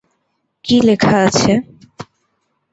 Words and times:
কী 0.65 0.77
লেখা 0.81 1.15
আছে? 1.25 1.53